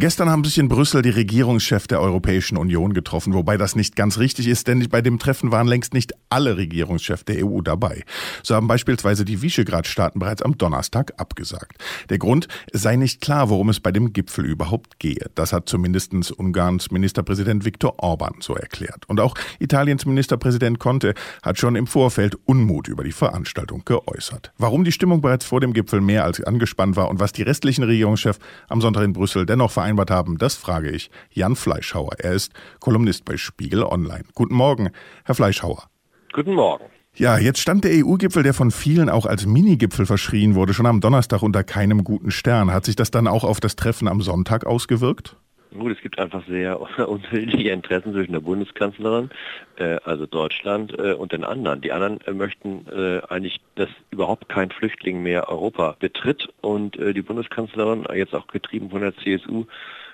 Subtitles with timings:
[0.00, 4.18] Gestern haben sich in Brüssel die Regierungschefs der Europäischen Union getroffen, wobei das nicht ganz
[4.18, 8.04] richtig ist, denn bei dem Treffen waren längst nicht alle Regierungschefs der EU dabei.
[8.44, 11.82] So haben beispielsweise die Visegrad-Staaten bereits am Donnerstag abgesagt.
[12.10, 15.30] Der Grund sei nicht klar, worum es bei dem Gipfel überhaupt gehe.
[15.34, 19.08] Das hat zumindest Ungarns Ministerpräsident Viktor Orban so erklärt.
[19.08, 24.52] Und auch Italiens Ministerpräsident Conte hat schon im Vorfeld Unmut über die Veranstaltung geäußert.
[24.58, 27.82] Warum die Stimmung bereits vor dem Gipfel mehr als angespannt war und was die restlichen
[27.82, 32.12] Regierungschefs am Sonntag in Brüssel dennoch vereinbart vereinbart haben, das frage ich Jan Fleischhauer.
[32.18, 34.24] Er ist Kolumnist bei Spiegel Online.
[34.34, 34.90] Guten Morgen,
[35.24, 35.88] Herr Fleischhauer.
[36.32, 36.84] Guten Morgen.
[37.14, 41.00] Ja, jetzt stand der EU-Gipfel, der von vielen auch als Minigipfel verschrien wurde, schon am
[41.00, 42.70] Donnerstag unter keinem guten Stern.
[42.70, 45.36] Hat sich das dann auch auf das Treffen am Sonntag ausgewirkt?
[45.76, 49.30] Gut, es gibt einfach sehr unterschiedliche Interessen zwischen der Bundeskanzlerin,
[49.76, 51.80] äh, also Deutschland, äh, und den anderen.
[51.82, 57.12] Die anderen äh, möchten äh, eigentlich, dass überhaupt kein Flüchtling mehr Europa betritt und äh,
[57.12, 59.66] die Bundeskanzlerin, jetzt auch getrieben von der CSU,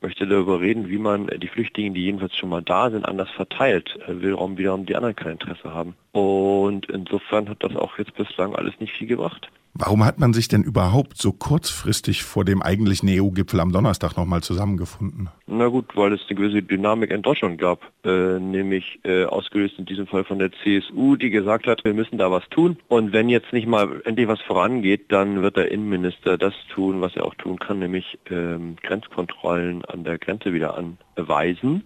[0.00, 3.96] möchte darüber reden, wie man die Flüchtlinge, die jedenfalls schon mal da sind, anders verteilt,
[4.06, 5.94] äh, will wiederum die anderen kein Interesse haben.
[6.12, 9.48] Und insofern hat das auch jetzt bislang alles nicht viel gebracht.
[9.78, 14.42] Warum hat man sich denn überhaupt so kurzfristig vor dem eigentlichen EU-Gipfel am Donnerstag nochmal
[14.42, 15.28] zusammengefunden?
[15.46, 19.84] Na gut, weil es eine gewisse Dynamik in Deutschland gab, äh, nämlich äh, ausgelöst in
[19.84, 22.78] diesem Fall von der CSU, die gesagt hat, wir müssen da was tun.
[22.88, 27.14] Und wenn jetzt nicht mal endlich was vorangeht, dann wird der Innenminister das tun, was
[27.14, 31.84] er auch tun kann, nämlich ähm, Grenzkontrollen an der Grenze wieder anweisen.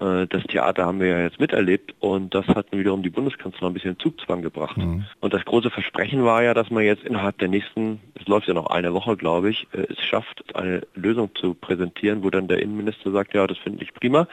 [0.00, 3.74] Äh, das Theater haben wir ja jetzt miterlebt und das hat wiederum die Bundeskanzlerin ein
[3.74, 4.76] bisschen Zugzwang gebracht.
[4.76, 5.04] Mhm.
[5.20, 8.54] Und das große Versprechen war ja, dass man jetzt innerhalb der nächsten, es läuft ja
[8.54, 12.60] noch eine Woche, glaube ich, äh, es schafft, eine Lösung zu präsentieren, wo dann der
[12.60, 14.26] Innenminister sagt, ja, das finde ich prima.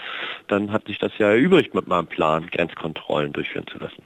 [0.47, 4.03] Dann hat sich das ja erübrigt mit meinem Plan, Grenzkontrollen durchführen zu lassen.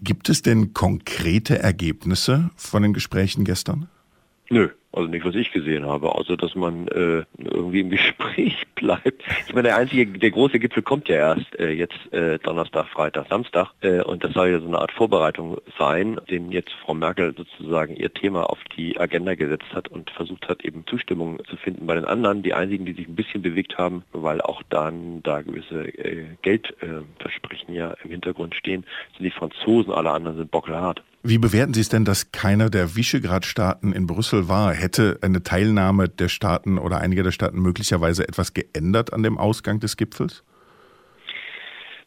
[0.00, 3.88] Gibt es denn konkrete Ergebnisse von den Gesprächen gestern?
[4.48, 9.22] Nö, also nicht, was ich gesehen habe, außer dass man äh, irgendwie im Gespräch bleibt.
[9.46, 13.28] Ich meine, der einzige, der große Gipfel kommt ja erst äh, jetzt äh, Donnerstag, Freitag,
[13.28, 17.34] Samstag äh, und das soll ja so eine Art Vorbereitung sein, dem jetzt Frau Merkel
[17.36, 21.86] sozusagen ihr Thema auf die Agenda gesetzt hat und versucht hat, eben Zustimmung zu finden
[21.86, 22.42] bei den anderen.
[22.42, 27.74] Die einzigen, die sich ein bisschen bewegt haben, weil auch dann da gewisse äh, Geldversprechen
[27.74, 28.84] ja im Hintergrund stehen,
[29.16, 31.02] sind die Franzosen, alle anderen sind bockelhart.
[31.24, 34.74] Wie bewerten Sie es denn, dass keiner der Visegrad-Staaten in Brüssel war?
[34.74, 39.78] Hätte eine Teilnahme der Staaten oder einiger der Staaten möglicherweise etwas geändert an dem Ausgang
[39.78, 40.42] des Gipfels?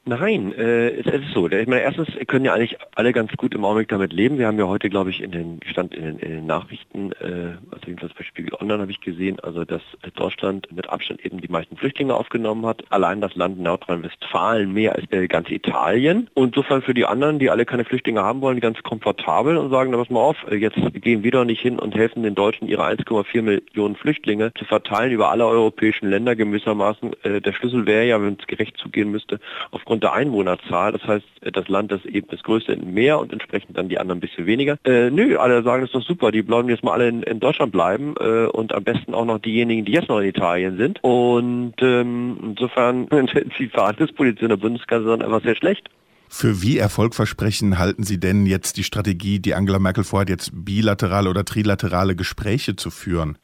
[0.08, 1.50] Nein, äh, es ist so.
[1.50, 4.38] Ich meine, erstens können ja eigentlich alle ganz gut im Augenblick damit leben.
[4.38, 7.56] Wir haben ja heute, glaube ich, in den Stand in den, in den Nachrichten, äh,
[7.72, 9.82] also jedenfalls bei Spiegel Online habe ich gesehen, also dass
[10.14, 12.84] Deutschland mit Abstand eben die meisten Flüchtlinge aufgenommen hat.
[12.92, 16.30] Allein das Land Nordrhein-Westfalen mehr als der ganze Italien.
[16.36, 19.90] Und insofern für die anderen, die alle keine Flüchtlinge haben wollen, ganz komfortabel und sagen,
[19.90, 22.86] na pass mal auf, jetzt gehen wir doch nicht hin und helfen den Deutschen ihre
[22.86, 27.16] 1,4 Millionen Flüchtlinge zu verteilen über alle europäischen Länder gewissermaßen.
[27.24, 29.40] Äh, der Schlüssel wäre ja, wenn es gerecht zugehen müsste,
[29.72, 30.92] aufgrund aufgrund der Einwohnerzahl.
[30.92, 34.18] Das heißt, das Land ist eben das größte in mehr und entsprechend dann die anderen
[34.18, 34.78] ein bisschen weniger.
[34.84, 37.40] Äh, nö, alle sagen, das ist doch super, die bleiben jetzt mal alle in, in
[37.40, 41.00] Deutschland bleiben äh, und am besten auch noch diejenigen, die jetzt noch in Italien sind.
[41.04, 45.90] Und ähm, insofern ist die Verhandlungsposition der Bundeskanzlerin einfach sehr schlecht.
[46.28, 51.30] Für wie erfolgversprechend halten Sie denn jetzt die Strategie, die Angela Merkel vorhat, jetzt bilaterale
[51.30, 53.38] oder trilaterale Gespräche zu führen?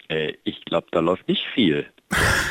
[0.72, 1.86] Glaube, da läuft nicht viel.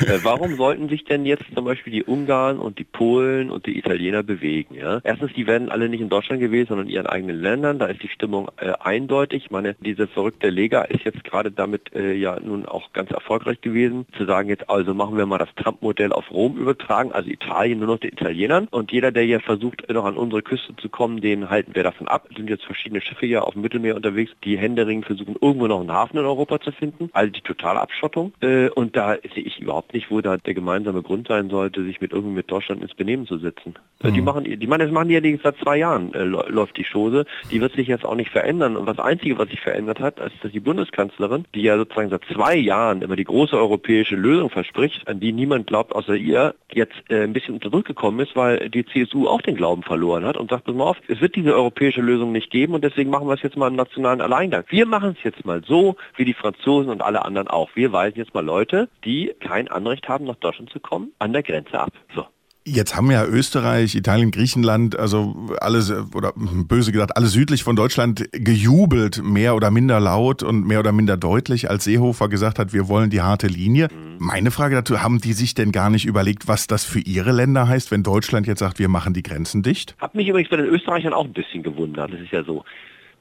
[0.06, 3.78] äh, warum sollten sich denn jetzt zum Beispiel die Ungarn und die Polen und die
[3.78, 4.74] Italiener bewegen?
[4.74, 5.00] Ja?
[5.04, 7.78] Erstens, die werden alle nicht in Deutschland gewesen, sondern in ihren eigenen Ländern.
[7.78, 9.44] Da ist die Stimmung äh, eindeutig.
[9.44, 13.62] Ich meine, diese verrückte Lega ist jetzt gerade damit äh, ja nun auch ganz erfolgreich
[13.62, 17.78] gewesen, zu sagen, jetzt also machen wir mal das Trump-Modell auf Rom übertragen, also Italien
[17.78, 18.68] nur noch den Italienern.
[18.70, 22.06] Und jeder, der hier versucht, noch an unsere Küste zu kommen, den halten wir davon
[22.06, 22.26] ab.
[22.30, 25.80] Es sind jetzt verschiedene Schiffe hier auf dem Mittelmeer unterwegs, die händeringend versuchen, irgendwo noch
[25.80, 27.08] einen Hafen in Europa zu finden.
[27.12, 28.09] Also die totale Abschottung.
[28.40, 32.00] Äh, und da sehe ich überhaupt nicht, wo da der gemeinsame Grund sein sollte, sich
[32.00, 33.74] mit irgendwie mit Deutschland ins Benehmen zu setzen.
[34.02, 34.14] Mhm.
[34.14, 37.24] Die machen, die machen, das machen die ja seit zwei Jahren äh, läuft die Chose.
[37.50, 38.76] Die wird sich jetzt auch nicht verändern.
[38.76, 42.24] Und das Einzige, was sich verändert hat, ist, dass die Bundeskanzlerin, die ja sozusagen seit
[42.32, 46.94] zwei Jahren immer die große europäische Lösung verspricht, an die niemand glaubt außer ihr, jetzt
[47.08, 50.36] äh, ein bisschen unter Druck gekommen ist, weil die CSU auch den Glauben verloren hat
[50.36, 53.28] und sagt, pass mal auf, es wird diese europäische Lösung nicht geben und deswegen machen
[53.28, 54.64] wir es jetzt mal im nationalen Alleingang.
[54.68, 57.70] Wir machen es jetzt mal so, wie die Franzosen und alle anderen auch.
[57.74, 61.42] Wir weisen jetzt mal Leute, die kein Anrecht haben, nach Deutschland zu kommen, an der
[61.42, 61.92] Grenze ab.
[62.14, 62.24] So.
[62.66, 68.26] Jetzt haben ja Österreich, Italien, Griechenland, also alles, oder böse gesagt, alle südlich von Deutschland
[68.32, 72.88] gejubelt, mehr oder minder laut und mehr oder minder deutlich, als Seehofer gesagt hat, wir
[72.88, 73.88] wollen die harte Linie.
[73.88, 74.16] Mhm.
[74.18, 77.68] Meine Frage dazu, haben die sich denn gar nicht überlegt, was das für ihre Länder
[77.68, 79.94] heißt, wenn Deutschland jetzt sagt, wir machen die Grenzen dicht?
[79.98, 82.12] Hat mich übrigens bei den Österreichern auch ein bisschen gewundert.
[82.12, 82.64] Das ist ja so,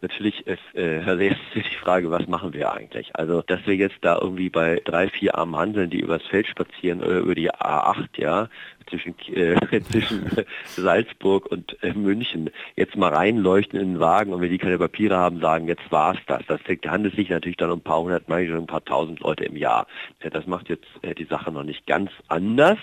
[0.01, 3.15] natürlich ist, äh, Sees, die Frage, was machen wir eigentlich?
[3.15, 7.01] Also, dass wir jetzt da irgendwie bei drei, vier armen Handeln, die übers Feld spazieren
[7.01, 8.49] oder über die A8, ja,
[8.89, 10.31] zwischen, äh, zwischen
[10.65, 15.17] Salzburg und äh, München jetzt mal reinleuchten in den Wagen und wenn die keine Papiere
[15.17, 16.41] haben, sagen, jetzt war's das.
[16.47, 19.55] Das handelt sich natürlich dann um ein paar hundert, manchmal ein paar tausend Leute im
[19.55, 19.87] Jahr.
[20.23, 22.79] Ja, das macht jetzt äh, die Sache noch nicht ganz anders.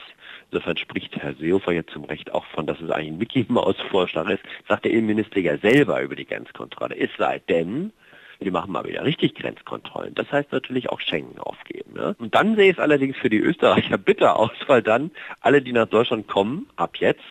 [0.51, 4.43] Insofern spricht Herr Seehofer jetzt zum Recht auch von, dass es eigentlich ein Mickey-Maus-Vorschlag ist,
[4.69, 6.97] sagt der Innenminister ja selber über die Grenzkontrolle.
[6.97, 7.93] Es sei denn,
[8.39, 10.15] wir machen mal wieder richtig Grenzkontrollen.
[10.15, 11.95] Das heißt natürlich auch Schengen aufgeben.
[11.95, 12.15] Ne?
[12.19, 15.11] Und dann sehe ich es allerdings für die Österreicher bitter aus, weil dann
[15.41, 17.23] alle, die nach Deutschland kommen, ab jetzt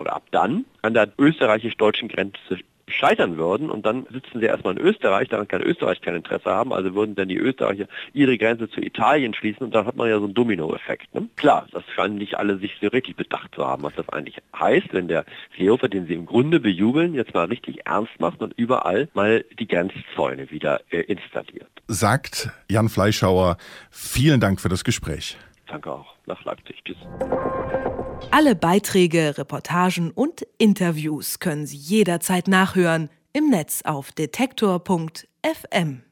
[0.00, 2.58] oder ab dann an der österreichisch-deutschen Grenze
[2.92, 6.72] scheitern würden und dann sitzen sie erstmal in Österreich, daran kann Österreich kein Interesse haben,
[6.72, 10.18] also würden dann die Österreicher ihre Grenze zu Italien schließen und dann hat man ja
[10.18, 11.14] so einen Dominoeffekt.
[11.14, 11.28] Ne?
[11.36, 14.92] Klar, das scheinen nicht alle sich so richtig bedacht zu haben, was das eigentlich heißt,
[14.92, 15.24] wenn der
[15.56, 19.68] Seehofer, den sie im Grunde bejubeln, jetzt mal richtig ernst macht und überall mal die
[19.68, 21.70] Grenzzäune wieder äh, installiert.
[21.86, 23.56] Sagt Jan Fleischhauer,
[23.90, 25.36] vielen Dank für das Gespräch.
[25.70, 26.16] Danke auch.
[26.26, 26.82] Nach Leipzig.
[26.84, 26.96] Tschüss.
[28.32, 36.02] Alle Beiträge, Reportagen und Interviews können Sie jederzeit nachhören im Netz auf detektor.fm.